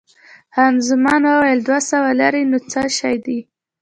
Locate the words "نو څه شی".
2.51-3.15